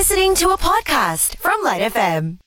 listening 0.00 0.34
to 0.34 0.48
a 0.48 0.56
podcast 0.56 1.36
from 1.36 1.62
Lite 1.62 1.92
FM. 1.92 2.38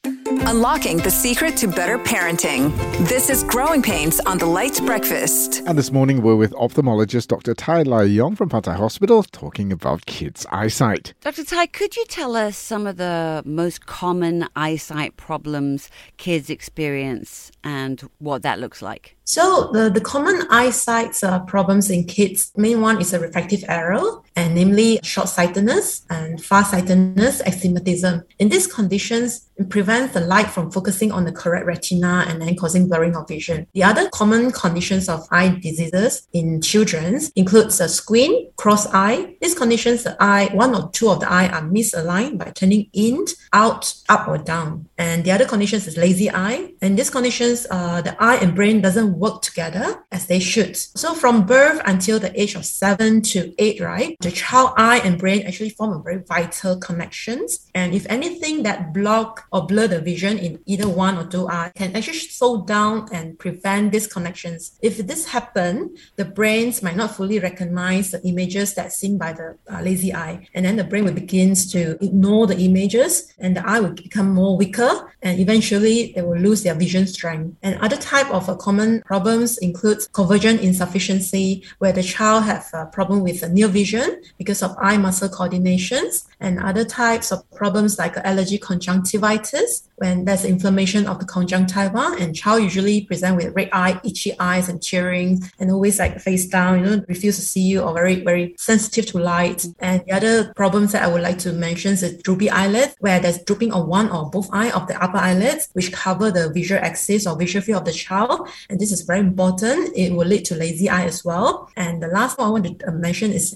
Unlocking 0.47 0.97
the 0.97 1.11
secret 1.11 1.55
to 1.57 1.67
better 1.67 1.99
parenting. 1.99 2.75
This 3.07 3.29
is 3.29 3.43
Growing 3.43 3.83
Pains 3.83 4.19
on 4.21 4.39
the 4.39 4.47
Lite 4.47 4.83
Breakfast. 4.87 5.61
And 5.67 5.77
this 5.77 5.91
morning 5.91 6.23
we're 6.23 6.35
with 6.35 6.51
ophthalmologist 6.53 7.27
Dr. 7.27 7.53
Tai 7.53 7.83
Lai 7.83 8.05
Yong 8.05 8.35
from 8.35 8.49
Pantai 8.49 8.75
Hospital 8.75 9.21
talking 9.21 9.71
about 9.71 10.07
kids' 10.07 10.47
eyesight. 10.51 11.13
Dr. 11.21 11.43
Tai, 11.43 11.67
could 11.67 11.95
you 11.95 12.05
tell 12.05 12.35
us 12.35 12.57
some 12.57 12.87
of 12.87 12.97
the 12.97 13.43
most 13.45 13.85
common 13.85 14.47
eyesight 14.55 15.15
problems 15.15 15.91
kids 16.17 16.49
experience 16.49 17.51
and 17.63 18.01
what 18.17 18.41
that 18.41 18.59
looks 18.59 18.81
like? 18.81 19.15
So 19.25 19.69
the, 19.73 19.91
the 19.91 20.01
common 20.01 20.41
eyesight 20.49 21.23
uh, 21.23 21.41
problems 21.41 21.91
in 21.91 22.05
kids, 22.05 22.51
main 22.57 22.81
one 22.81 22.99
is 22.99 23.13
a 23.13 23.19
refractive 23.19 23.63
error, 23.67 24.22
and 24.35 24.55
namely 24.55 24.99
short-sightedness 25.03 26.05
and 26.09 26.43
far-sightedness, 26.43 27.41
astigmatism. 27.45 28.23
In 28.39 28.49
these 28.49 28.67
conditions, 28.67 29.49
it 29.55 29.69
prevents 29.69 30.13
the 30.13 30.21
light 30.21 30.47
from 30.47 30.71
focusing 30.71 31.11
on 31.11 31.25
the 31.25 31.31
correct 31.31 31.67
retina 31.67 32.25
and 32.27 32.41
then 32.41 32.55
causing 32.55 32.87
blurring 32.87 33.15
of 33.15 33.27
vision. 33.27 33.67
The 33.73 33.83
other 33.83 34.09
common 34.09 34.51
conditions 34.51 35.07
of 35.07 35.27
eye 35.29 35.49
diseases 35.61 36.27
in 36.33 36.61
children 36.61 37.19
includes 37.35 37.79
a 37.79 37.87
squint, 37.87 38.55
cross 38.55 38.87
eye. 38.93 39.35
These 39.41 39.55
conditions, 39.55 40.03
the 40.03 40.17
eye, 40.19 40.49
one 40.53 40.73
or 40.73 40.89
two 40.91 41.09
of 41.09 41.19
the 41.19 41.31
eye 41.31 41.49
are 41.49 41.61
misaligned 41.61 42.39
by 42.39 42.51
turning 42.51 42.89
in, 42.93 43.25
out, 43.51 43.93
up 44.09 44.27
or 44.27 44.39
down. 44.39 44.89
And 44.97 45.23
the 45.23 45.31
other 45.31 45.45
conditions 45.45 45.87
is 45.87 45.97
lazy 45.97 46.31
eye. 46.31 46.73
And 46.81 46.97
these 46.97 47.11
conditions, 47.11 47.67
uh, 47.69 48.01
the 48.01 48.21
eye 48.21 48.37
and 48.37 48.55
brain 48.55 48.81
doesn't 48.81 49.17
work 49.19 49.41
together 49.43 50.03
as 50.11 50.25
they 50.25 50.39
should. 50.39 50.75
So 50.75 51.13
from 51.13 51.45
birth 51.45 51.79
until 51.85 52.19
the 52.19 52.39
age 52.39 52.55
of 52.55 52.65
seven 52.65 53.21
to 53.21 53.53
eight, 53.59 53.79
right, 53.79 54.17
the 54.23 54.31
child 54.31 54.73
eye 54.77 54.99
and 54.99 55.17
brain 55.17 55.45
actually 55.45 55.69
form 55.69 55.93
a 55.93 56.01
very 56.01 56.21
vital 56.23 56.77
connections. 56.77 57.69
And 57.73 57.93
if 57.93 58.05
anything 58.09 58.63
that 58.63 58.93
block 58.93 59.45
or 59.51 59.65
blur 59.65 59.87
the 59.87 60.01
vision 60.01 60.37
in 60.37 60.59
either 60.65 60.89
one 60.89 61.17
or 61.17 61.25
two 61.25 61.47
eye 61.47 61.71
can 61.75 61.95
actually 61.95 62.19
slow 62.19 62.63
down 62.65 63.07
and 63.11 63.37
prevent 63.39 63.91
these 63.91 64.07
connections. 64.07 64.77
If 64.81 64.97
this 64.97 65.27
happen, 65.27 65.95
the 66.15 66.25
brains 66.25 66.83
might 66.83 66.95
not 66.95 67.15
fully 67.15 67.39
recognize 67.39 68.11
the 68.11 68.21
images 68.27 68.73
that's 68.73 68.97
seen 68.97 69.17
by 69.17 69.33
the 69.33 69.57
uh, 69.71 69.81
lazy 69.81 70.13
eye. 70.13 70.47
And 70.53 70.65
then 70.65 70.75
the 70.75 70.83
brain 70.83 71.05
will 71.05 71.13
begins 71.13 71.71
to 71.71 72.03
ignore 72.03 72.47
the 72.47 72.57
images 72.57 73.33
and 73.39 73.55
the 73.55 73.67
eye 73.67 73.79
will 73.79 73.93
become 73.93 74.33
more 74.33 74.57
weaker 74.57 75.11
and 75.21 75.39
eventually 75.39 76.11
they 76.15 76.21
will 76.21 76.37
lose 76.37 76.63
their 76.63 76.75
vision 76.75 77.07
strength. 77.07 77.55
And 77.63 77.79
other 77.79 77.97
type 77.97 78.29
of 78.31 78.49
uh, 78.49 78.55
common 78.55 79.01
problems 79.01 79.57
include 79.59 79.99
convergent 80.11 80.61
insufficiency, 80.61 81.63
where 81.79 81.93
the 81.93 82.03
child 82.03 82.43
have 82.43 82.69
a 82.73 82.85
problem 82.87 83.21
with 83.21 83.41
the 83.41 83.49
near 83.49 83.67
vision 83.67 84.12
because 84.37 84.61
of 84.61 84.75
eye 84.79 84.97
muscle 84.97 85.29
coordinations, 85.29 86.25
and 86.39 86.59
other 86.59 86.85
types 86.85 87.31
of 87.31 87.39
problems 87.51 87.97
like 87.97 88.17
allergy 88.17 88.57
conjunctivitis, 88.57 89.87
when 89.97 90.25
there's 90.25 90.43
inflammation 90.45 91.07
of 91.07 91.19
the 91.19 91.25
conjunctiva, 91.25 92.15
and 92.19 92.35
child 92.35 92.61
usually 92.63 93.05
present 93.05 93.35
with 93.37 93.55
red 93.55 93.69
eye, 93.71 93.99
itchy 94.03 94.33
eyes, 94.39 94.67
and 94.69 94.81
cheering, 94.83 95.41
and 95.59 95.71
always 95.71 95.99
like 95.99 96.19
face 96.19 96.45
down, 96.47 96.79
you 96.79 96.85
know, 96.85 97.05
refuse 97.07 97.35
to 97.37 97.41
see 97.41 97.61
you, 97.61 97.81
or 97.81 97.93
very 97.93 98.15
very 98.23 98.55
sensitive 98.57 99.05
to 99.05 99.19
light. 99.19 99.65
And 99.79 100.03
the 100.05 100.11
other 100.11 100.53
problems 100.53 100.91
that 100.91 101.03
I 101.03 101.07
would 101.07 101.21
like 101.21 101.39
to 101.39 101.53
mention 101.53 101.93
is 101.93 102.21
droopy 102.23 102.49
eyelid, 102.49 102.93
where 102.99 103.19
there's 103.19 103.39
drooping 103.43 103.73
of 103.73 103.87
one 103.87 104.09
or 104.09 104.29
both 104.29 104.49
eye 104.51 104.71
of 104.71 104.87
the 104.87 105.01
upper 105.01 105.17
eyelids, 105.17 105.69
which 105.73 105.91
cover 105.91 106.31
the 106.31 106.51
visual 106.51 106.81
axis 106.83 107.25
or 107.25 107.37
visual 107.37 107.63
field 107.63 107.81
of 107.81 107.85
the 107.85 107.93
child, 107.93 108.47
and 108.69 108.79
this 108.79 108.91
is 108.91 109.01
very 109.01 109.19
important. 109.19 109.95
It 109.95 110.11
will 110.13 110.27
lead 110.27 110.45
to 110.45 110.55
lazy 110.55 110.89
eye 110.89 111.05
as 111.05 111.23
well. 111.23 111.69
And 111.75 112.01
the 112.01 112.07
last 112.07 112.37
one 112.37 112.47
I 112.47 112.51
want 112.51 112.79
to 112.79 112.87
uh, 112.87 112.91
mention 112.91 113.31
is 113.31 113.55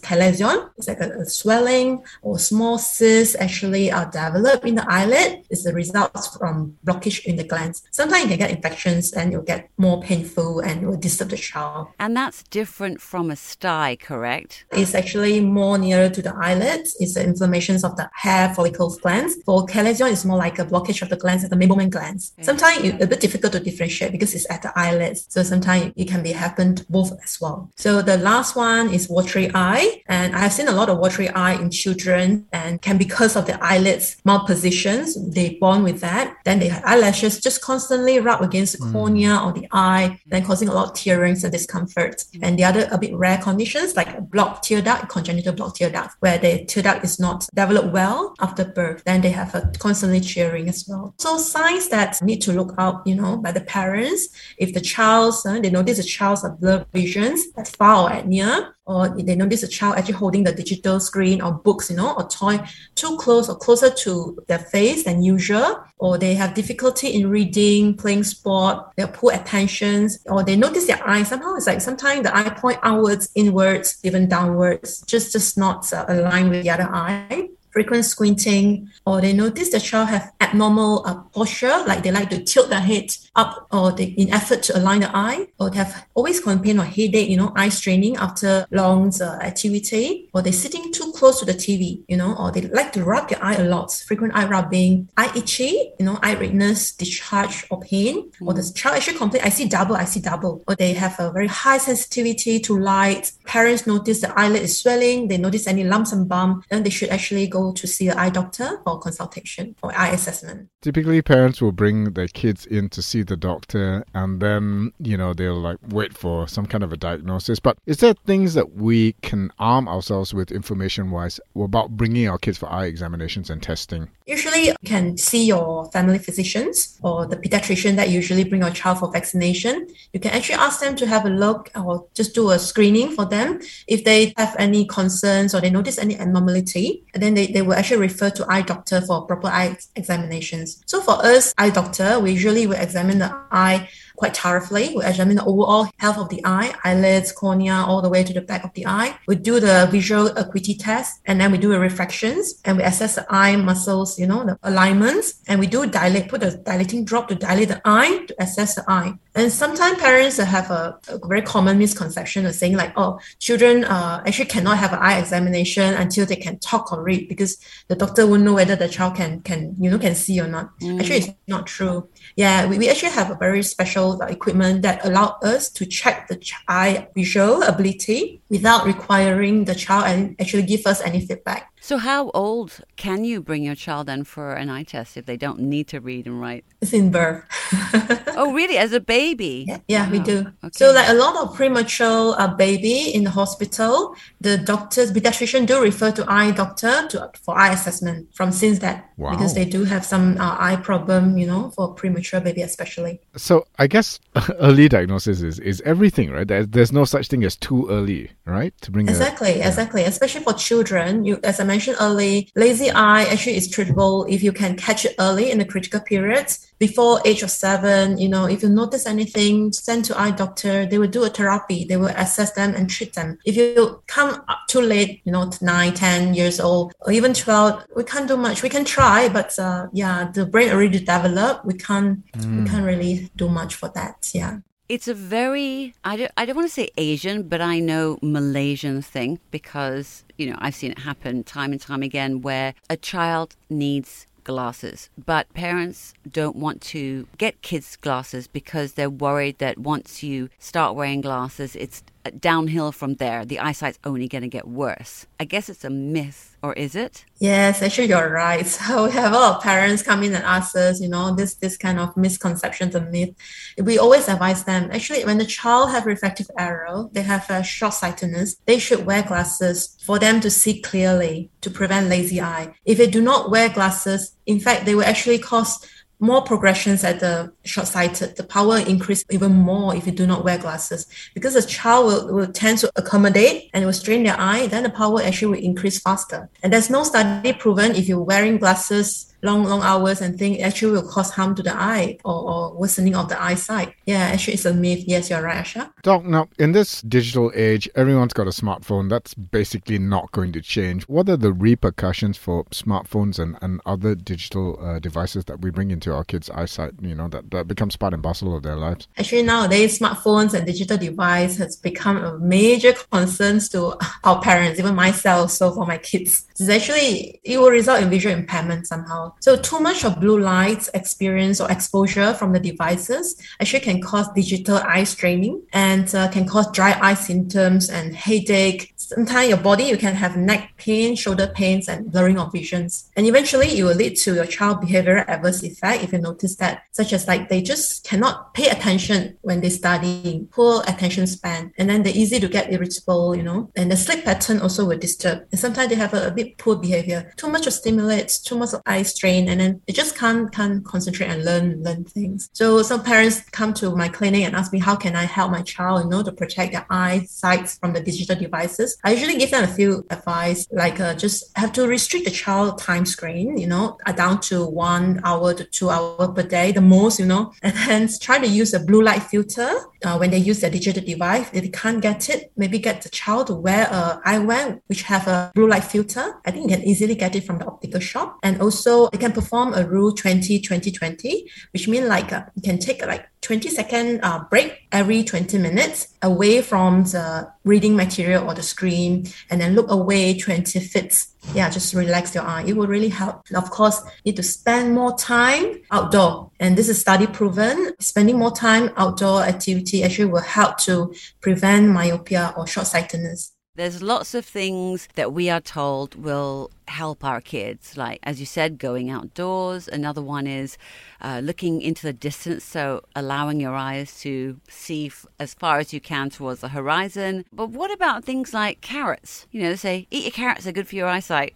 It's 0.77 0.87
like 0.87 1.01
a, 1.01 1.09
a 1.21 1.25
swelling 1.25 2.03
or 2.21 2.39
small 2.39 2.77
cysts 2.77 3.35
actually 3.39 3.91
uh, 3.91 3.97
are 3.97 4.11
developed 4.11 4.65
in 4.65 4.75
the 4.75 4.85
eyelid. 4.87 5.43
It's 5.49 5.63
the 5.63 5.73
result 5.73 6.11
from 6.37 6.77
blockage 6.85 7.25
in 7.25 7.35
the 7.35 7.43
glands. 7.43 7.83
Sometimes 7.91 8.23
you 8.23 8.29
can 8.29 8.39
get 8.39 8.51
infections 8.51 9.13
and 9.13 9.31
you'll 9.31 9.41
get 9.41 9.69
more 9.77 10.01
painful 10.01 10.59
and 10.59 10.83
it 10.83 10.87
will 10.87 10.97
disturb 10.97 11.29
the 11.29 11.37
child. 11.37 11.87
And 11.99 12.15
that's 12.15 12.43
different 12.43 13.01
from 13.01 13.31
a 13.31 13.35
sty, 13.35 13.97
correct? 13.99 14.65
It's 14.71 14.93
actually 14.95 15.39
more 15.41 15.77
nearer 15.77 16.09
to 16.09 16.21
the 16.21 16.35
eyelids. 16.35 16.95
It's 16.99 17.15
the 17.15 17.23
inflammations 17.23 17.83
of 17.83 17.95
the 17.97 18.09
hair 18.13 18.53
follicle 18.53 18.95
glands. 19.01 19.35
For 19.45 19.65
chalazion, 19.65 20.11
it's 20.11 20.25
more 20.25 20.37
like 20.37 20.59
a 20.59 20.65
blockage 20.65 21.01
of 21.01 21.09
the 21.09 21.17
glands 21.17 21.43
at 21.43 21.49
the 21.49 21.55
meibomian 21.55 21.89
glands. 21.89 22.33
Sometimes 22.41 22.83
it's 22.83 23.03
a 23.03 23.07
bit 23.07 23.19
difficult 23.19 23.53
to 23.53 23.59
differentiate 23.59 24.11
because 24.11 24.33
it's 24.35 24.49
at 24.49 24.61
the 24.61 24.71
eyelids. 24.77 25.25
So 25.29 25.43
sometimes 25.43 25.93
it 25.95 26.07
can 26.07 26.23
be 26.23 26.31
happened 26.31 26.85
both 26.89 27.11
as 27.23 27.39
well. 27.41 27.69
So 27.75 28.01
the 28.01 28.17
last 28.17 28.55
one 28.55 28.93
is 28.93 29.09
watery 29.09 29.49
eye. 29.53 30.03
And 30.07 30.35
I've 30.43 30.53
seen 30.53 30.67
a 30.67 30.71
lot 30.71 30.89
of 30.89 30.99
watery 30.99 31.29
eye 31.29 31.53
in 31.53 31.71
children 31.71 32.47
and 32.51 32.81
can 32.81 32.97
because 32.97 33.35
of 33.35 33.45
the 33.47 33.61
eyelids 33.63 34.17
malpositions, 34.25 35.33
they 35.33 35.57
born 35.59 35.83
with 35.83 35.99
that. 36.01 36.35
Then 36.45 36.59
they 36.59 36.67
have 36.67 36.83
eyelashes 36.85 37.39
just 37.39 37.61
constantly 37.61 38.19
rub 38.19 38.41
against 38.41 38.77
the 38.77 38.85
mm. 38.85 38.91
cornea 38.91 39.41
or 39.43 39.51
the 39.51 39.67
eye, 39.71 40.19
then 40.27 40.45
causing 40.45 40.69
a 40.69 40.73
lot 40.73 40.89
of 40.89 40.95
tearings 40.95 41.43
and 41.43 41.51
discomfort. 41.51 42.23
And 42.41 42.57
the 42.57 42.63
other 42.63 42.87
a 42.91 42.97
bit 42.97 43.15
rare 43.15 43.39
conditions 43.39 43.95
like 43.95 44.29
blocked 44.29 44.65
tear 44.65 44.81
duct, 44.81 45.09
congenital 45.09 45.53
blocked 45.53 45.77
tear 45.77 45.89
duct, 45.89 46.15
where 46.19 46.37
the 46.37 46.65
tear 46.65 46.83
duct 46.83 47.03
is 47.03 47.19
not 47.19 47.47
developed 47.53 47.91
well 47.91 48.35
after 48.39 48.65
birth. 48.65 49.03
Then 49.05 49.21
they 49.21 49.31
have 49.31 49.55
a 49.55 49.71
constantly 49.79 50.19
tearing 50.19 50.69
as 50.69 50.85
well. 50.87 51.15
So 51.17 51.37
signs 51.37 51.89
that 51.89 52.21
need 52.21 52.41
to 52.43 52.53
look 52.53 52.75
out, 52.77 53.05
you 53.07 53.15
know, 53.15 53.37
by 53.37 53.51
the 53.51 53.61
parents. 53.61 54.29
If 54.57 54.73
the 54.73 54.81
child's, 54.81 55.45
uh, 55.45 55.59
they 55.59 55.69
notice 55.69 55.97
the 55.97 56.03
child's 56.03 56.45
blurred 56.59 56.85
visions 56.93 57.47
at 57.57 57.67
far 57.67 58.09
or 58.09 58.13
at 58.13 58.27
near, 58.27 58.75
or 58.87 59.09
they 59.09 59.35
notice 59.35 59.63
a 59.63 59.67
child 59.67 59.95
actually 59.97 60.13
holding 60.27 60.43
the 60.43 60.51
digital 60.51 60.99
screen 60.99 61.41
or 61.41 61.53
books, 61.53 61.89
you 61.89 61.95
know, 61.95 62.13
or 62.17 62.27
toy 62.27 62.59
too 62.95 63.15
close 63.17 63.47
or 63.47 63.55
closer 63.55 63.89
to 63.89 64.37
their 64.47 64.59
face 64.59 65.05
than 65.05 65.21
usual, 65.21 65.81
or 65.99 66.17
they 66.17 66.33
have 66.33 66.53
difficulty 66.53 67.07
in 67.07 67.29
reading, 67.29 67.95
playing 67.95 68.25
sport, 68.25 68.77
they 68.97 69.05
poor 69.07 69.31
attention, 69.33 70.09
or 70.25 70.43
they 70.43 70.57
notice 70.57 70.85
their 70.85 71.01
eyes 71.07 71.29
somehow 71.29 71.55
it's 71.55 71.65
like 71.65 71.79
sometimes 71.79 72.23
the 72.23 72.35
eye 72.35 72.49
point 72.49 72.77
outwards, 72.83 73.29
inwards, 73.35 73.97
even 74.03 74.27
downwards, 74.27 75.01
just 75.03 75.31
just 75.31 75.57
not 75.57 75.93
uh, 75.93 76.03
aligned 76.09 76.49
with 76.49 76.63
the 76.63 76.69
other 76.69 76.89
eye 76.91 77.47
frequent 77.77 78.05
squinting, 78.05 78.89
or 79.05 79.21
they 79.21 79.33
notice 79.33 79.69
the 79.69 79.79
child 79.79 80.09
have 80.09 80.33
abnormal 80.41 81.05
uh, 81.05 81.13
posture, 81.31 81.83
like 81.85 82.01
they 82.01 82.09
like 82.09 82.27
to 82.27 82.43
tilt 82.43 82.69
their 82.71 82.79
head 82.79 83.05
up 83.35 83.67
or 83.71 83.91
they, 83.91 84.05
in 84.05 84.33
effort 84.33 84.63
to 84.63 84.75
align 84.75 85.01
the 85.01 85.15
eye, 85.15 85.47
or 85.59 85.69
they 85.69 85.77
have 85.77 86.07
always 86.15 86.39
complain 86.39 86.79
or 86.79 86.85
headache, 86.85 87.29
you 87.29 87.37
know, 87.37 87.53
eye 87.55 87.69
straining 87.69 88.15
after 88.15 88.65
long 88.71 89.13
uh, 89.21 89.37
activity, 89.43 90.27
or 90.33 90.41
they're 90.41 90.51
sitting 90.51 90.91
too 90.91 91.11
close 91.17 91.39
to 91.39 91.45
the 91.45 91.53
TV, 91.53 92.03
you 92.07 92.15
know, 92.15 92.35
or 92.37 92.51
they 92.51 92.61
like 92.61 92.91
to 92.93 93.03
rub 93.03 93.29
their 93.29 93.43
eye 93.43 93.55
a 93.55 93.63
lot, 93.63 93.91
frequent 93.91 94.35
eye 94.35 94.47
rubbing, 94.47 95.09
eye 95.17 95.31
itchy, 95.35 95.91
you 95.99 96.05
know, 96.05 96.19
eye 96.21 96.35
redness, 96.35 96.91
discharge 96.93 97.65
or 97.69 97.79
pain, 97.81 98.29
mm. 98.29 98.47
or 98.47 98.53
the 98.53 98.71
child 98.73 98.97
actually 98.97 99.17
complain, 99.17 99.41
I 99.43 99.49
see 99.49 99.67
double, 99.67 99.95
I 99.95 100.05
see 100.05 100.19
double, 100.19 100.63
or 100.67 100.75
they 100.75 100.93
have 100.93 101.19
a 101.19 101.31
very 101.31 101.47
high 101.47 101.79
sensitivity 101.79 102.59
to 102.61 102.77
light. 102.77 103.31
Parents 103.45 103.87
notice 103.87 104.21
the 104.21 104.37
eyelid 104.39 104.61
is 104.61 104.79
swelling, 104.79 105.27
they 105.27 105.37
notice 105.37 105.67
any 105.67 105.83
lumps 105.83 106.11
and 106.11 106.29
bump, 106.29 106.65
then 106.69 106.83
they 106.83 106.89
should 106.89 107.09
actually 107.09 107.47
go 107.47 107.73
to 107.73 107.87
see 107.87 108.07
an 108.09 108.17
eye 108.17 108.29
doctor 108.29 108.79
for 108.83 108.99
consultation 108.99 109.75
or 109.81 109.93
eye 109.97 110.09
assessment. 110.09 110.69
Typically, 110.81 111.21
parents 111.21 111.61
will 111.61 111.71
bring 111.71 112.13
their 112.13 112.27
kids 112.27 112.65
in 112.65 112.89
to 112.89 113.01
see 113.01 113.23
the 113.23 113.35
doctor 113.35 114.05
and 114.13 114.39
then, 114.39 114.91
you 114.99 115.17
know, 115.17 115.33
they'll 115.33 115.59
like 115.59 115.77
wait 115.89 116.15
for 116.15 116.47
some 116.47 116.65
kind 116.65 116.83
of 116.83 116.93
a 116.93 116.97
diagnosis. 116.97 117.59
But 117.59 117.77
is 117.85 117.97
there 117.97 118.13
things 118.13 118.53
that 118.53 118.73
we 118.73 119.13
can 119.21 119.51
arm 119.59 119.87
ourselves 119.87 120.33
with 120.33 120.51
information 120.51 121.06
wise 121.11 121.39
we're 121.53 121.65
about 121.65 121.91
bringing 121.91 122.27
our 122.27 122.37
kids 122.37 122.57
for 122.57 122.71
eye 122.71 122.85
examinations 122.85 123.49
and 123.49 123.61
testing? 123.61 124.09
Usually, 124.25 124.67
you 124.67 124.75
can 124.85 125.17
see 125.17 125.45
your 125.45 125.89
family 125.91 126.19
physicians 126.19 126.99
or 127.01 127.25
the 127.25 127.37
pediatrician 127.37 127.95
that 127.95 128.09
usually 128.09 128.43
bring 128.43 128.61
your 128.61 128.71
child 128.71 128.99
for 128.99 129.11
vaccination. 129.11 129.87
You 130.13 130.19
can 130.19 130.31
actually 130.31 130.55
ask 130.55 130.79
them 130.79 130.95
to 130.97 131.07
have 131.07 131.25
a 131.25 131.29
look 131.29 131.71
or 131.75 132.05
just 132.13 132.35
do 132.35 132.51
a 132.51 132.59
screening 132.59 133.11
for 133.11 133.25
them. 133.25 133.59
If 133.87 134.03
they 134.03 134.33
have 134.37 134.55
any 134.59 134.85
concerns 134.85 135.55
or 135.55 135.61
they 135.61 135.69
notice 135.69 135.97
any 135.97 136.17
abnormality, 136.17 137.05
then 137.13 137.35
they, 137.35 137.47
they 137.47 137.61
will 137.61 137.73
actually 137.73 138.01
refer 138.01 138.29
to 138.31 138.45
eye 138.51 138.61
doctor 138.61 139.01
for 139.01 139.25
proper 139.25 139.47
eye 139.47 139.77
examinations. 139.95 140.83
So 140.85 141.01
for 141.01 141.25
us, 141.25 141.53
eye 141.57 141.69
doctor, 141.69 142.19
we 142.19 142.31
usually 142.31 142.67
will 142.67 142.75
examine 142.75 143.19
the 143.19 143.33
eye 143.51 143.87
quite 144.17 144.35
thoroughly. 144.35 144.93
We 144.95 145.05
examine 145.05 145.37
the 145.37 145.45
overall 145.45 145.89
health 145.97 146.17
of 146.17 146.29
the 146.29 146.41
eye, 146.43 146.73
eyelids, 146.83 147.31
cornea, 147.31 147.85
all 147.87 148.01
the 148.01 148.09
way 148.09 148.23
to 148.23 148.33
the 148.33 148.41
back 148.41 148.63
of 148.65 148.73
the 148.73 148.85
eye. 148.85 149.17
We 149.27 149.35
do 149.35 149.59
the 149.59 149.87
visual 149.89 150.27
acuity 150.27 150.75
test, 150.75 151.21
and 151.25 151.39
then 151.39 151.51
we 151.51 151.57
do 151.57 151.69
the 151.69 151.79
refractions, 151.79 152.59
and 152.65 152.77
we 152.77 152.83
assess 152.83 153.15
the 153.15 153.25
eye 153.29 153.55
muscles, 153.55 154.19
you 154.19 154.27
know, 154.27 154.43
the 154.43 154.59
alignments, 154.63 155.41
and 155.47 155.59
we 155.59 155.67
do 155.67 155.85
dilate, 155.85 156.27
put 156.29 156.43
a 156.43 156.57
dilating 156.57 157.05
drop 157.05 157.29
to 157.29 157.35
dilate 157.35 157.69
the 157.69 157.81
eye 157.85 158.25
to 158.27 158.35
assess 158.39 158.75
the 158.75 158.83
eye. 158.87 159.13
And 159.35 159.51
sometimes 159.51 159.99
parents 159.99 160.37
have 160.37 160.71
a, 160.71 160.97
a 161.09 161.19
very 161.27 161.43
common 161.43 161.77
misconception 161.77 162.47
of 162.47 162.55
saying 162.55 162.75
like, 162.75 162.91
oh, 162.97 163.19
children 163.37 163.83
uh, 163.83 164.23
actually 164.25 164.45
cannot 164.45 164.79
have 164.79 164.93
an 164.93 164.99
eye 164.99 165.19
examination 165.19 165.93
until 165.93 166.25
they 166.25 166.35
can 166.35 166.57
talk 166.57 166.91
or 166.91 167.03
read 167.03 167.29
because 167.29 167.59
the 167.87 167.95
doctor 167.95 168.25
won't 168.25 168.41
know 168.41 168.55
whether 168.55 168.75
the 168.75 168.89
child 168.89 169.15
can 169.15 169.41
can 169.41 169.75
you 169.79 169.91
know 169.91 169.99
can 169.99 170.15
see 170.15 170.41
or 170.41 170.47
not. 170.47 170.77
Mm. 170.79 170.99
Actually, 170.99 171.17
it's 171.17 171.29
not 171.47 171.67
true. 171.67 172.09
Yeah, 172.35 172.67
we, 172.67 172.77
we 172.77 172.89
actually 172.89 173.11
have 173.11 173.31
a 173.31 173.35
very 173.35 173.63
special 173.63 174.21
equipment 174.21 174.81
that 174.83 175.03
allow 175.05 175.37
us 175.41 175.69
to 175.71 175.85
check 175.85 176.27
the 176.27 176.39
eye 176.67 177.07
visual 177.15 177.63
ability 177.63 178.41
without 178.49 178.85
requiring 178.85 179.65
the 179.65 179.75
child 179.75 180.05
and 180.07 180.35
actually 180.39 180.63
give 180.63 180.85
us 180.85 181.01
any 181.01 181.25
feedback. 181.25 181.71
So, 181.81 181.97
how 181.97 182.31
old 182.31 182.81
can 182.95 183.23
you 183.23 183.41
bring 183.41 183.63
your 183.63 183.75
child 183.75 184.09
in 184.09 184.23
for 184.23 184.53
an 184.53 184.69
eye 184.69 184.83
test 184.83 185.15
if 185.15 185.25
they 185.25 185.37
don't 185.37 185.59
need 185.59 185.87
to 185.89 185.99
read 185.99 186.25
and 186.25 186.39
write? 186.41 186.65
It's 186.81 186.93
in 186.93 187.11
birth. 187.11 187.45
oh, 188.37 188.53
really? 188.53 188.77
As 188.77 188.93
a 188.93 188.99
baby? 188.99 189.65
Yeah, 189.67 189.79
yeah 189.87 190.09
we 190.11 190.19
do. 190.19 190.39
Okay. 190.63 190.69
So, 190.73 190.91
like 190.91 191.09
a 191.09 191.13
lot 191.13 191.35
of 191.35 191.55
premature 191.55 192.35
uh, 192.39 192.47
baby 192.55 193.13
in 193.13 193.23
the 193.23 193.29
hospital, 193.31 194.15
the 194.39 194.57
doctors, 194.57 195.11
pediatrician 195.11 195.65
do 195.65 195.81
refer 195.81 196.11
to 196.11 196.23
eye 196.27 196.51
doctor 196.51 197.07
to 197.09 197.31
for 197.43 197.57
eye 197.57 197.73
assessment 197.73 198.33
from 198.33 198.51
since 198.51 198.79
that 198.79 199.03
Wow. 199.17 199.31
because 199.31 199.55
they 199.55 199.65
do 199.65 199.83
have 199.83 200.05
some 200.05 200.37
uh, 200.39 200.55
eye 200.59 200.75
problem, 200.75 201.39
you 201.39 201.47
know, 201.47 201.71
for 201.71 201.91
premature 201.95 202.39
baby 202.39 202.61
especially. 202.61 203.19
So 203.35 203.65
I 203.79 203.87
guess 203.87 204.19
early 204.59 204.87
diagnosis 204.87 205.41
is, 205.41 205.59
is 205.59 205.81
everything, 205.81 206.29
right? 206.29 206.47
There's, 206.47 206.67
there's 206.67 206.91
no 206.91 207.03
such 207.03 207.27
thing 207.27 207.43
as 207.43 207.55
too 207.55 207.87
early, 207.89 208.29
right? 208.45 208.73
To 208.81 208.91
bring 208.91 209.07
a- 209.07 209.11
Exactly, 209.11 209.53
exactly. 209.61 210.03
Especially 210.03 210.43
for 210.43 210.53
children, 210.53 211.25
you, 211.25 211.39
as 211.43 211.59
I 211.59 211.63
mentioned 211.63 211.97
early, 211.99 212.51
lazy 212.55 212.91
eye 212.91 213.23
actually 213.23 213.57
is 213.57 213.67
treatable 213.67 214.29
if 214.31 214.43
you 214.43 214.51
can 214.51 214.75
catch 214.77 215.03
it 215.03 215.15
early 215.19 215.49
in 215.49 215.57
the 215.57 215.65
critical 215.65 215.99
periods 215.99 216.71
before 216.79 217.21
age 217.25 217.43
of 217.43 217.51
seven. 217.51 218.17
You 218.17 218.29
know, 218.29 218.45
if 218.45 218.63
you 218.63 218.69
notice 218.69 219.05
anything, 219.05 219.71
send 219.73 220.05
to 220.05 220.19
eye 220.19 220.31
doctor. 220.31 220.85
They 220.85 220.97
will 220.97 221.07
do 221.07 221.23
a 221.23 221.29
therapy. 221.29 221.85
They 221.85 221.97
will 221.97 222.13
assess 222.15 222.51
them 222.53 222.75
and 222.75 222.89
treat 222.89 223.13
them. 223.13 223.37
If 223.45 223.55
you 223.55 224.03
come 224.07 224.43
up 224.47 224.59
too 224.69 224.81
late, 224.81 225.21
you 225.23 225.31
know, 225.31 225.49
nine, 225.61 225.93
ten 225.93 226.33
years 226.33 226.59
old, 226.59 226.93
or 227.01 227.11
even 227.11 227.33
twelve, 227.33 227.83
we 227.95 228.03
can't 228.03 228.27
do 228.27 228.37
much. 228.37 228.63
We 228.63 228.69
can 228.69 228.85
try, 228.85 229.29
but 229.29 229.57
uh, 229.59 229.87
yeah, 229.93 230.29
the 230.31 230.45
brain 230.45 230.69
already 230.71 230.99
developed. 230.99 231.65
We 231.65 231.73
can't, 231.73 232.23
we 232.35 232.67
can't 232.69 232.85
really 232.85 233.29
do 233.35 233.49
much 233.49 233.75
for 233.75 233.89
that. 233.89 234.29
Yeah. 234.33 234.59
It's 234.89 235.09
a 235.09 235.13
very, 235.13 235.93
I 236.05 236.15
don't, 236.15 236.31
I 236.37 236.45
don't 236.45 236.55
want 236.55 236.69
to 236.69 236.73
say 236.73 236.89
Asian, 236.97 237.49
but 237.49 237.59
I 237.59 237.79
know 237.79 238.19
Malaysian 238.21 239.01
thing 239.01 239.39
because, 239.51 240.23
you 240.37 240.49
know, 240.49 240.55
I've 240.59 240.75
seen 240.75 240.91
it 240.91 240.99
happen 240.99 241.43
time 241.43 241.73
and 241.73 241.81
time 241.81 242.03
again 242.03 242.41
where 242.41 242.73
a 242.89 242.95
child 242.95 243.57
needs 243.69 244.26
glasses, 244.47 245.09
but 245.23 245.53
parents 245.53 246.13
don't 246.31 246.55
want 246.55 246.81
to 246.81 247.27
get 247.37 247.61
kids 247.61 247.97
glasses 247.97 248.47
because 248.47 248.93
they're 248.93 249.09
worried 249.09 249.57
that 249.59 249.77
once 249.77 250.23
you 250.23 250.49
start 250.57 250.95
wearing 250.95 251.21
glasses, 251.21 251.75
it's 251.75 252.01
downhill 252.31 252.91
from 252.91 253.15
there. 253.15 253.45
The 253.45 253.59
eyesight's 253.59 253.99
only 254.03 254.27
going 254.27 254.41
to 254.41 254.47
get 254.47 254.67
worse. 254.67 255.25
I 255.39 255.45
guess 255.45 255.69
it's 255.69 255.83
a 255.83 255.89
myth, 255.89 256.57
or 256.61 256.73
is 256.73 256.95
it? 256.95 257.25
Yes, 257.39 257.81
actually 257.81 258.07
you're 258.07 258.29
right. 258.31 258.65
So 258.77 259.05
we 259.05 259.11
have 259.11 259.33
a 259.33 259.35
lot 259.35 259.57
of 259.57 259.63
parents 259.63 260.03
come 260.03 260.23
in 260.23 260.35
and 260.35 260.43
ask 260.43 260.75
us, 260.75 261.01
you 261.01 261.09
know, 261.09 261.35
this 261.35 261.55
this 261.55 261.77
kind 261.77 261.99
of 261.99 262.15
misconceptions 262.15 262.95
and 262.95 263.11
myth. 263.11 263.33
We 263.77 263.97
always 263.97 264.27
advise 264.27 264.63
them. 264.63 264.89
Actually, 264.91 265.25
when 265.25 265.37
the 265.37 265.45
child 265.45 265.91
have 265.91 266.05
refractive 266.05 266.49
error, 266.57 267.09
they 267.11 267.23
have 267.23 267.49
a 267.49 267.63
short 267.63 267.93
sightedness, 267.93 268.57
they 268.65 268.79
should 268.79 269.05
wear 269.05 269.23
glasses 269.23 269.97
for 270.05 270.19
them 270.19 270.39
to 270.41 270.49
see 270.49 270.81
clearly 270.81 271.49
to 271.61 271.69
prevent 271.69 272.07
lazy 272.07 272.41
eye. 272.41 272.73
If 272.85 272.97
they 272.97 273.09
do 273.09 273.21
not 273.21 273.51
wear 273.51 273.69
glasses, 273.69 274.35
in 274.45 274.59
fact, 274.59 274.85
they 274.85 274.95
will 274.95 275.03
actually 275.03 275.39
cause 275.39 275.85
more 276.19 276.41
progressions 276.41 277.03
at 277.03 277.19
the 277.19 277.51
short-sighted. 277.63 278.35
The 278.35 278.43
power 278.43 278.79
increase 278.79 279.23
even 279.29 279.53
more 279.53 279.95
if 279.95 280.05
you 280.05 280.11
do 280.11 280.25
not 280.25 280.43
wear 280.43 280.57
glasses 280.57 281.05
because 281.33 281.53
the 281.53 281.61
child 281.61 282.05
will, 282.07 282.33
will 282.33 282.51
tend 282.51 282.79
to 282.79 282.91
accommodate 282.95 283.69
and 283.73 283.83
it 283.83 283.85
will 283.85 283.93
strain 283.93 284.23
their 284.23 284.39
eye. 284.39 284.67
Then 284.67 284.83
the 284.83 284.89
power 284.89 285.21
actually 285.21 285.57
will 285.59 285.63
increase 285.63 285.99
faster. 285.99 286.49
And 286.63 286.73
there's 286.73 286.89
no 286.89 287.03
study 287.03 287.53
proven 287.53 287.95
if 287.95 288.07
you're 288.07 288.23
wearing 288.23 288.57
glasses 288.57 289.35
long, 289.41 289.63
long 289.63 289.81
hours 289.81 290.21
and 290.21 290.37
thing 290.37 290.61
actually 290.61 290.91
will 290.91 291.07
cause 291.07 291.31
harm 291.31 291.55
to 291.55 291.63
the 291.63 291.75
eye 291.75 292.17
or, 292.25 292.33
or 292.33 292.77
worsening 292.77 293.15
of 293.15 293.29
the 293.29 293.41
eyesight. 293.41 293.93
Yeah, 294.05 294.19
actually 294.19 294.55
it's 294.55 294.65
a 294.65 294.73
myth. 294.73 295.03
Yes, 295.07 295.29
you're 295.29 295.41
right, 295.41 295.63
Asha. 295.63 295.91
Doc, 296.01 296.25
now 296.25 296.49
in 296.57 296.71
this 296.71 297.01
digital 297.03 297.51
age, 297.55 297.89
everyone's 297.95 298.33
got 298.33 298.47
a 298.47 298.51
smartphone. 298.51 299.09
That's 299.09 299.33
basically 299.33 299.99
not 299.99 300.31
going 300.31 300.51
to 300.53 300.61
change. 300.61 301.03
What 301.03 301.29
are 301.29 301.37
the 301.37 301.53
repercussions 301.53 302.37
for 302.37 302.63
smartphones 302.65 303.39
and, 303.39 303.57
and 303.61 303.81
other 303.85 304.15
digital 304.15 304.79
uh, 304.83 304.99
devices 304.99 305.45
that 305.45 305.61
we 305.61 305.71
bring 305.71 305.91
into 305.91 306.13
our 306.13 306.23
kids' 306.23 306.49
eyesight? 306.49 306.93
You 307.01 307.15
know, 307.15 307.27
that, 307.29 307.51
that 307.51 307.67
becomes 307.67 307.95
part 307.95 308.13
and 308.13 308.23
parcel 308.23 308.55
of 308.55 308.63
their 308.63 308.75
lives. 308.75 309.07
Actually, 309.17 309.43
nowadays, 309.43 309.99
smartphones 309.99 310.53
and 310.53 310.65
digital 310.65 310.97
device 310.97 311.57
has 311.57 311.75
become 311.75 312.17
a 312.17 312.37
major 312.39 312.93
concern 313.11 313.59
to 313.59 313.97
our 314.23 314.41
parents, 314.41 314.79
even 314.79 314.95
myself. 314.95 315.51
So 315.51 315.71
for 315.71 315.85
my 315.85 315.97
kids, 315.97 316.45
it's 316.51 316.69
actually 316.69 317.39
it 317.43 317.57
will 317.57 317.69
result 317.69 318.01
in 318.01 318.09
visual 318.09 318.35
impairment 318.35 318.87
somehow. 318.87 319.26
So 319.39 319.55
too 319.55 319.79
much 319.79 320.03
of 320.03 320.19
blue 320.19 320.39
light 320.39 320.87
experience 320.93 321.61
or 321.61 321.71
exposure 321.71 322.33
from 322.33 322.53
the 322.53 322.59
devices 322.59 323.35
actually 323.59 323.81
can 323.81 324.01
cause 324.01 324.27
digital 324.33 324.77
eye 324.77 325.03
straining 325.03 325.61
and 325.73 326.13
uh, 326.13 326.29
can 326.29 326.47
cause 326.47 326.71
dry 326.71 326.97
eye 327.01 327.13
symptoms 327.13 327.89
and 327.89 328.15
headache. 328.15 328.93
Sometimes 329.07 329.47
your 329.47 329.57
body 329.57 329.85
you 329.85 329.97
can 329.97 330.15
have 330.15 330.35
neck 330.35 330.71
pain, 330.75 331.15
shoulder 331.15 331.47
pains, 331.47 331.87
and 331.87 332.11
blurring 332.11 332.37
of 332.37 332.51
visions. 332.51 333.09
And 333.15 333.25
eventually, 333.25 333.79
it 333.79 333.83
will 333.83 333.95
lead 333.95 334.17
to 334.17 334.35
your 334.35 334.45
child 334.45 334.81
behavioral 334.81 335.25
adverse 335.29 335.63
effect 335.63 336.03
if 336.03 336.11
you 336.11 336.19
notice 336.19 336.57
that, 336.57 336.83
such 336.91 337.13
as 337.13 337.25
like 337.25 337.47
they 337.47 337.61
just 337.61 338.03
cannot 338.03 338.53
pay 338.53 338.67
attention 338.67 339.37
when 339.43 339.61
they 339.61 339.69
studying 339.69 340.47
poor 340.47 340.83
attention 340.87 341.25
span, 341.25 341.71
and 341.77 341.89
then 341.89 342.03
they're 342.03 342.13
easy 342.13 342.37
to 342.37 342.49
get 342.49 342.71
irritable, 342.71 343.33
you 343.33 343.43
know, 343.43 343.71
and 343.77 343.89
the 343.89 343.95
sleep 343.95 344.25
pattern 344.25 344.59
also 344.59 344.83
will 344.83 344.97
disturb. 344.97 345.45
And 345.51 345.59
sometimes 345.59 345.87
they 345.87 345.95
have 345.95 346.13
a, 346.13 346.27
a 346.27 346.31
bit 346.31 346.57
poor 346.57 346.75
behavior, 346.75 347.31
too 347.37 347.47
much 347.49 347.65
of 347.65 347.71
stimulates, 347.71 348.39
too 348.39 348.57
much 348.57 348.73
of 348.73 348.81
eye 348.85 349.03
strain, 349.03 349.47
and 349.47 349.61
then 349.61 349.81
they 349.87 349.93
just 349.93 350.17
can't 350.17 350.51
can't 350.51 350.83
concentrate 350.83 351.27
and 351.27 351.45
learn 351.45 351.81
learn 351.81 352.03
things. 352.03 352.49
So 352.51 352.81
some 352.81 353.03
parents 353.03 353.39
come 353.51 353.73
to 353.75 353.95
my 353.95 354.09
clinic 354.09 354.43
and 354.43 354.53
ask 354.53 354.73
me 354.73 354.79
how 354.79 354.97
can 354.97 355.15
I 355.15 355.23
help 355.23 355.51
my 355.51 355.61
child, 355.61 356.03
you 356.03 356.09
know, 356.09 356.23
to 356.23 356.33
protect 356.33 356.73
their 356.73 356.85
eyesight 356.89 357.69
from 357.69 357.93
the 357.93 358.01
digital 358.01 358.35
devices. 358.35 358.96
I 359.03 359.11
usually 359.11 359.37
give 359.37 359.51
them 359.51 359.63
a 359.63 359.67
few 359.67 360.05
advice, 360.09 360.67
like 360.71 360.99
uh, 360.99 361.13
just 361.13 361.55
have 361.57 361.71
to 361.73 361.87
restrict 361.87 362.25
the 362.25 362.31
child 362.31 362.79
time 362.79 363.05
screen, 363.05 363.57
you 363.57 363.67
know, 363.67 363.97
uh, 364.05 364.11
down 364.11 364.41
to 364.41 364.65
one 364.65 365.21
hour 365.23 365.53
to 365.53 365.63
two 365.63 365.89
hour 365.89 366.27
per 366.29 366.43
day, 366.43 366.71
the 366.71 366.81
most, 366.81 367.19
you 367.19 367.25
know, 367.25 367.53
and 367.61 367.75
then 367.75 368.09
try 368.19 368.39
to 368.39 368.47
use 368.47 368.73
a 368.73 368.79
blue 368.79 369.01
light 369.01 369.23
filter 369.23 369.71
uh, 370.03 370.17
when 370.17 370.31
they 370.31 370.37
use 370.37 370.61
their 370.61 370.69
digital 370.69 371.03
device. 371.03 371.47
If 371.53 371.63
they 371.63 371.69
can't 371.69 372.01
get 372.01 372.29
it, 372.29 372.51
maybe 372.55 372.79
get 372.79 373.01
the 373.01 373.09
child 373.09 373.47
to 373.47 373.53
wear 373.53 373.87
a 373.91 374.21
eyewear 374.25 374.81
which 374.87 375.03
have 375.03 375.27
a 375.27 375.51
blue 375.55 375.67
light 375.67 375.83
filter. 375.83 376.39
I 376.45 376.51
think 376.51 376.69
you 376.69 376.77
can 376.77 376.85
easily 376.87 377.15
get 377.15 377.35
it 377.35 377.43
from 377.43 377.59
the 377.59 377.65
optical 377.65 377.99
shop, 377.99 378.39
and 378.43 378.61
also 378.61 379.09
they 379.09 379.17
can 379.17 379.31
perform 379.31 379.73
a 379.73 379.85
rule 379.85 380.11
20 380.11 380.59
20 380.61 380.91
20, 380.91 381.51
which 381.73 381.87
means 381.87 382.07
like 382.07 382.31
uh, 382.31 382.43
you 382.55 382.61
can 382.61 382.79
take 382.79 383.05
like 383.05 383.27
20 383.41 383.69
second 383.69 384.19
uh, 384.23 384.43
break 384.49 384.87
every 384.91 385.23
20 385.23 385.57
minutes 385.57 386.13
away 386.21 386.61
from 386.61 387.03
the 387.03 387.49
reading 387.63 387.95
material 387.95 388.49
or 388.49 388.53
the 388.53 388.63
screen 388.63 389.25
and 389.49 389.61
then 389.61 389.75
look 389.75 389.89
away 389.89 390.37
20 390.37 390.79
feet 390.79 391.27
yeah 391.53 391.69
just 391.69 391.93
relax 391.93 392.35
your 392.35 392.43
eye. 392.43 392.63
It 392.67 392.75
will 392.75 392.87
really 392.87 393.09
help. 393.09 393.43
Of 393.53 393.69
course 393.69 394.01
need 394.25 394.35
to 394.35 394.43
spend 394.43 394.93
more 394.93 395.17
time 395.17 395.81
outdoor. 395.91 396.51
And 396.59 396.77
this 396.77 396.89
is 396.89 396.99
study 396.99 397.27
proven. 397.27 397.93
Spending 397.99 398.37
more 398.37 398.51
time 398.51 398.91
outdoor 398.97 399.43
activity 399.43 400.03
actually 400.03 400.25
will 400.25 400.41
help 400.41 400.77
to 400.79 401.13
prevent 401.41 401.89
myopia 401.89 402.53
or 402.57 402.67
short-sightedness 402.67 403.53
There's 403.75 404.01
lots 404.01 404.33
of 404.33 404.45
things 404.45 405.07
that 405.15 405.33
we 405.33 405.49
are 405.49 405.61
told 405.61 406.15
will 406.15 406.71
help 406.87 407.23
our 407.23 407.41
kids, 407.41 407.97
like, 407.97 408.19
as 408.23 408.39
you 408.39 408.45
said, 408.45 408.77
going 408.77 409.09
outdoors. 409.09 409.87
Another 409.87 410.21
one 410.21 410.47
is 410.47 410.77
uh, 411.21 411.41
looking 411.43 411.81
into 411.81 412.03
the 412.03 412.13
distance, 412.13 412.63
so 412.63 413.03
allowing 413.15 413.59
your 413.59 413.75
eyes 413.75 414.19
to 414.21 414.59
see 414.69 415.07
f- 415.07 415.25
as 415.39 415.53
far 415.53 415.79
as 415.79 415.93
you 415.93 415.99
can 415.99 416.29
towards 416.29 416.61
the 416.61 416.69
horizon. 416.69 417.45
But 417.51 417.69
what 417.69 417.91
about 417.91 418.23
things 418.23 418.53
like 418.53 418.81
carrots? 418.81 419.47
You 419.51 419.61
know, 419.63 419.69
they 419.69 419.75
say, 419.75 420.07
eat 420.11 420.23
your 420.23 420.31
carrots, 420.31 420.63
they're 420.63 420.73
good 420.73 420.87
for 420.87 420.95
your 420.95 421.07
eyesight. 421.07 421.53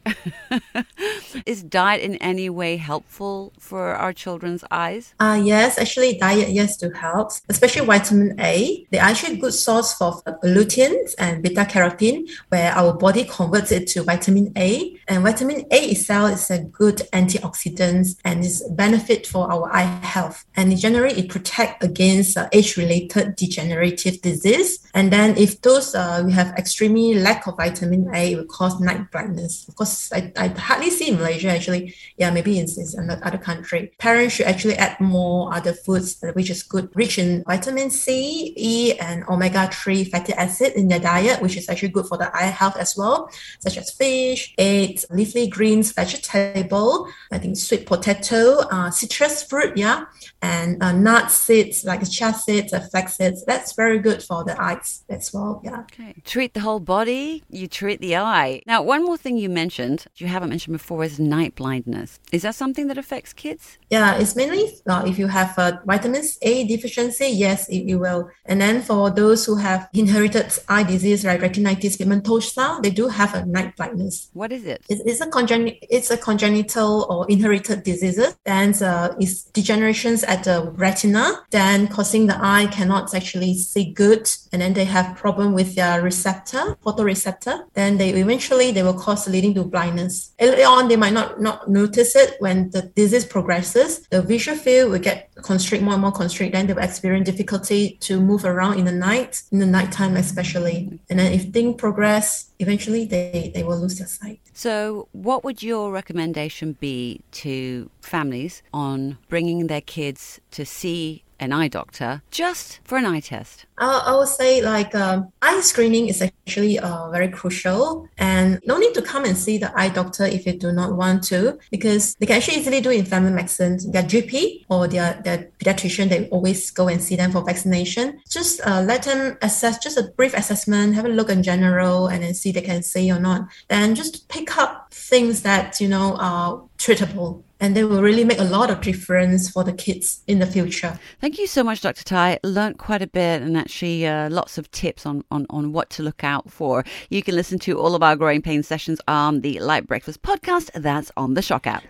is 1.46 1.64
diet 1.64 2.02
in 2.02 2.16
any 2.16 2.50
way 2.50 2.78
helpful 2.78 3.54
for 3.60 3.94
our 3.96 4.14
children's 4.14 4.64
eyes? 4.72 5.14
Uh, 5.20 5.40
yes, 5.42 5.78
actually, 5.78 6.18
diet, 6.18 6.50
yes, 6.50 6.78
do 6.78 6.90
help, 6.90 7.32
especially 7.50 7.86
vitamin 7.86 8.40
A. 8.40 8.86
They're 8.92 9.02
actually 9.02 9.38
a 9.38 9.40
good 9.40 9.54
source 9.54 9.94
for 9.94 10.22
luteins 10.44 11.14
and 11.18 11.42
beta 11.42 11.66
carotene, 11.66 12.30
where 12.50 12.72
our 12.74 12.94
body 12.94 13.26
converts 13.26 13.72
it 13.72 13.88
to 13.90 14.04
vitamin 14.04 14.52
A. 14.58 14.98
And 15.08 15.21
vitamin 15.24 15.66
A 15.72 15.90
itself 15.92 16.34
is 16.34 16.50
a 16.52 16.60
good 16.60 16.98
antioxidant 17.14 18.16
and 18.24 18.44
is 18.44 18.64
benefit 18.72 19.28
for 19.28 19.52
our 19.52 19.72
eye 19.72 19.84
health. 20.04 20.46
And 20.56 20.78
generally, 20.78 21.14
it 21.14 21.30
protect 21.30 21.84
against 21.84 22.38
uh, 22.38 22.50
age-related 22.52 23.36
degenerative 23.36 24.22
disease. 24.22 24.80
And 24.94 25.12
then 25.12 25.38
if 25.38 25.62
those 25.62 25.96
uh, 25.96 26.24
we 26.26 26.32
have 26.34 26.50
extremely 26.58 27.16
lack 27.16 27.48
of 27.48 27.58
vitamin 27.58 28.10
A, 28.14 28.34
it 28.34 28.36
will 28.38 28.46
cause 28.46 28.80
night 28.80 29.12
blindness. 29.12 29.68
Of 29.68 29.76
course, 29.76 30.12
I, 30.14 30.32
I 30.38 30.48
hardly 30.50 30.90
see 30.90 31.10
in 31.10 31.18
Malaysia 31.18 31.50
actually. 31.50 31.96
Yeah, 32.18 32.32
maybe 32.32 32.60
in, 32.60 32.68
in 32.98 33.10
other 33.10 33.38
country. 33.38 33.92
Parents 33.98 34.36
should 34.36 34.46
actually 34.46 34.76
add 34.76 35.00
more 35.00 35.54
other 35.54 35.74
foods 35.74 36.22
uh, 36.24 36.32
which 36.34 36.50
is 36.50 36.64
good, 36.64 36.90
rich 36.96 37.18
in 37.18 37.44
vitamin 37.44 37.90
C, 37.90 38.54
E, 38.56 38.98
and 39.00 39.24
omega-3 39.28 40.10
fatty 40.10 40.34
acid 40.34 40.74
in 40.74 40.88
their 40.88 41.00
diet, 41.00 41.42
which 41.42 41.58
is 41.58 41.70
actually 41.70 41.90
good 41.90 42.06
for 42.06 42.18
the 42.18 42.36
eye 42.36 42.52
health 42.52 42.78
as 42.78 42.96
well, 42.98 43.30
such 43.60 43.78
as 43.78 43.92
fish, 43.92 44.54
eggs, 44.58 45.06
leafy 45.14 45.48
greens, 45.48 45.92
vegetable, 45.92 47.08
I 47.32 47.38
think 47.38 47.58
sweet 47.58 47.86
potato, 47.86 48.60
uh, 48.72 48.92
citrus 48.92 49.44
fruit, 49.44 49.78
yeah, 49.78 50.06
and 50.42 50.82
uh, 50.82 50.92
nut 50.92 51.32
seeds 51.32 51.84
like 51.86 52.08
chia 52.10 52.34
seeds, 52.34 52.74
uh, 52.74 52.80
flax 52.92 53.18
seeds. 53.18 53.44
That's 53.46 53.74
very 53.74 54.00
good 54.00 54.24
for 54.24 54.44
the 54.44 54.60
eyes 54.62 55.04
as 55.10 55.34
well, 55.34 55.62
yeah. 55.64 55.82
Okay. 55.82 56.16
Treat 56.26 56.54
the 56.54 56.62
whole 56.62 56.80
body, 56.80 57.44
you 57.50 57.68
treat 57.68 58.02
the 58.02 58.16
eye. 58.18 58.62
Now, 58.66 58.82
one 58.82 59.04
more 59.04 59.18
thing 59.18 59.38
you 59.38 59.50
mentioned, 59.50 60.06
you 60.16 60.28
haven't 60.28 60.50
mentioned 60.50 60.74
before, 60.74 61.04
is 61.04 61.20
night 61.20 61.56
blindness. 61.56 62.20
Is 62.32 62.44
that 62.44 62.56
something 62.56 62.88
that 62.88 62.98
affects 62.98 63.34
kids? 63.34 63.78
Yeah, 63.90 64.16
it's 64.16 64.36
mainly 64.36 64.72
uh, 64.88 65.04
if 65.06 65.20
you 65.20 65.28
have 65.28 65.58
a 65.58 65.82
vitamin 65.86 66.24
A 66.42 66.68
deficiency, 66.68 67.28
yes, 67.28 67.68
it, 67.70 67.90
it 67.90 67.96
will. 67.96 68.30
And 68.46 68.62
then 68.62 68.82
for 68.82 69.10
those 69.10 69.46
who 69.46 69.56
have 69.56 69.90
inherited 69.94 70.52
eye 70.68 70.84
disease, 70.84 71.26
like 71.26 71.42
retinitis 71.42 71.98
pigmentosa, 71.98 72.82
they 72.82 72.90
do 72.90 73.08
have 73.08 73.34
a 73.34 73.46
night 73.46 73.76
blindness. 73.76 74.30
What 74.34 74.52
is 74.52 74.66
it? 74.66 74.84
It's, 74.90 75.01
it's 75.06 75.22
a 75.22 75.28
congen- 75.28 75.78
it's 75.90 76.12
a 76.12 76.18
congenital 76.18 77.06
or 77.10 77.30
inherited 77.30 77.84
disease. 77.84 78.20
Then 78.46 78.74
uh, 78.84 79.16
it's 79.20 79.50
degenerations 79.52 80.24
at 80.28 80.44
the 80.44 80.72
retina, 80.76 81.44
then 81.52 81.88
causing 81.88 82.28
the 82.28 82.38
eye 82.42 82.68
cannot 82.68 83.14
actually 83.14 83.56
see 83.56 83.92
good, 83.92 84.30
and 84.52 84.62
then 84.62 84.74
they 84.74 84.86
have 84.86 85.16
problem 85.16 85.54
with 85.54 85.76
their 85.76 86.02
receptor, 86.02 86.76
photoreceptor. 86.86 87.66
Then 87.74 87.98
they 87.98 88.10
eventually 88.10 88.72
they 88.72 88.84
will 88.84 88.94
cause 88.94 89.28
leading 89.28 89.54
to 89.56 89.64
blindness. 89.64 90.34
Early 90.40 90.64
on, 90.64 90.88
they 90.88 90.96
might 90.96 91.14
not 91.14 91.42
not 91.42 91.70
notice 91.70 92.16
it 92.16 92.36
when 92.40 92.70
the 92.72 92.84
disease 92.96 93.26
progresses. 93.26 94.08
The 94.10 94.22
visual 94.22 94.58
field 94.58 94.92
will 94.92 95.00
get 95.00 95.30
constrict 95.42 95.84
more 95.84 95.94
and 95.94 96.02
more 96.02 96.12
constrict. 96.12 96.54
Then 96.54 96.68
they 96.68 96.74
will 96.74 96.84
experience 96.84 97.26
difficulty 97.26 97.98
to 98.02 98.20
move 98.20 98.46
around 98.46 98.78
in 98.80 98.86
the 98.86 98.92
night, 98.92 99.42
in 99.52 99.60
the 99.60 99.66
nighttime 99.66 100.16
especially. 100.18 101.00
And 101.10 101.20
then 101.20 101.32
if 101.32 101.52
things 101.52 101.76
progress, 101.78 102.51
eventually 102.62 103.06
they, 103.06 103.52
they 103.54 103.64
will 103.64 103.80
lose 103.80 103.98
their 103.98 104.08
sight. 104.08 104.40
So, 104.54 105.08
what 105.12 105.44
would 105.44 105.64
your 105.64 105.92
recommendation 105.92 106.74
be 106.74 107.22
to 107.32 107.90
families 108.02 108.62
on 108.74 109.18
bringing 109.30 109.68
their 109.68 109.82
kids 109.82 110.40
to 110.52 110.66
see 110.66 111.24
an 111.42 111.52
eye 111.52 111.68
doctor 111.68 112.22
just 112.32 112.80
for 112.84 112.98
an 112.98 113.06
eye 113.06 113.20
test? 113.20 113.66
I, 113.80 114.16
would 114.16 114.28
say 114.28 114.62
like 114.62 114.94
um, 114.94 115.34
eye 115.42 115.60
screening 115.62 116.08
is 116.08 116.22
actually 116.22 116.78
uh, 116.78 117.10
very 117.10 117.30
crucial 117.30 118.08
and 118.20 118.60
no 118.66 118.78
need 118.78 118.94
to 118.94 119.02
come 119.02 119.26
and 119.26 119.36
see 119.36 119.58
the 119.58 119.78
eye 119.78 119.90
doctor 119.90 120.24
if 120.24 120.46
you 120.46 120.54
do 120.54 120.72
not 120.72 120.96
want 120.96 121.24
to 121.24 121.58
because 121.72 122.14
they 122.16 122.28
can 122.28 122.38
actually 122.38 122.58
easily 122.58 122.80
do 122.80 122.92
in 122.92 123.06
family 123.06 123.32
medicine. 123.32 123.80
Their 123.92 124.04
GP 124.04 124.66
or 124.70 124.88
their, 124.88 125.20
their 125.24 125.50
pediatrician, 125.60 126.10
they 126.10 126.30
always 126.30 126.70
go 126.70 126.88
and 126.88 127.02
see 127.02 127.16
them 127.16 127.32
for 127.32 127.44
vaccination. 127.44 128.22
Just 128.30 128.62
uh, 128.66 128.82
let 128.82 129.04
them 129.04 129.38
assess, 129.42 129.80
just 129.80 129.98
a 129.98 130.04
brief 130.16 130.36
assessment, 130.36 130.94
have 130.94 131.06
a 131.06 131.10
look 131.10 131.30
in 131.30 131.42
general 131.42 132.08
and 132.08 132.24
then 132.24 132.36
see 132.36 132.52
they 132.52 132.62
can 132.62 132.84
see 132.84 133.12
or 133.12 133.20
not. 133.20 133.48
Then 133.68 133.96
just 133.96 134.30
pick 134.30 134.58
up 134.58 134.81
things 134.92 135.42
that, 135.42 135.80
you 135.80 135.88
know, 135.88 136.16
are 136.20 136.64
treatable 136.78 137.44
and 137.62 137.76
they 137.76 137.84
will 137.84 138.02
really 138.02 138.26
make 138.26 138.40
a 138.40 138.44
lot 138.44 138.70
of 138.70 138.82
difference 138.82 139.50
for 139.50 139.64
the 139.64 139.72
kids 139.72 140.22
in 140.28 140.40
the 140.40 140.46
future. 140.46 141.00
Thank 141.22 141.38
you 141.38 141.48
so 141.48 141.64
much, 141.64 141.82
Dr. 141.82 142.04
Tai. 142.04 142.40
Learned 142.44 142.80
quite 142.80 143.02
a 143.02 143.08
bit 143.08 143.42
and 143.42 143.56
actually 143.56 144.06
uh, 144.06 144.30
lots 144.30 144.58
of 144.58 144.70
tips 144.72 145.06
on, 145.06 145.24
on, 145.32 145.46
on 145.50 145.72
what 145.72 145.90
to 145.92 146.04
look 146.04 146.24
out 146.24 146.52
for. 146.52 146.84
You 147.10 147.22
can 147.22 147.36
listen 147.36 147.60
to 147.60 147.80
all 147.80 147.96
of 147.96 148.04
our 148.04 148.16
growing 148.16 148.42
pain 148.42 148.64
sessions 148.64 149.00
on 149.08 149.42
the 149.42 149.60
Lite 149.60 149.88
Breakfast 149.88 150.24
podcast. 150.24 150.72
That's 150.74 151.12
on 151.16 151.36
the 151.36 151.42
SYOK 151.42 151.68
app. 151.68 151.84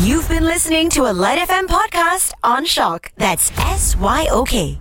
You've 0.00 0.28
been 0.28 0.44
listening 0.44 0.88
to 0.90 1.02
a 1.10 1.12
Lite 1.12 1.40
FM 1.48 1.66
podcast 1.66 2.32
on 2.44 2.64
SYOK. 2.64 3.10
That's 3.16 3.50
S 3.58 3.96
Y 3.96 4.28
O 4.30 4.44
K. 4.44 4.78